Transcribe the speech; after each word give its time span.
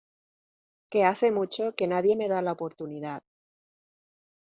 que 0.89 1.05
hace 1.05 1.31
mucho 1.31 1.75
que 1.75 1.85
nadie 1.87 2.15
me 2.15 2.27
da 2.27 2.41
la 2.41 2.53
oportunidad 2.53 3.21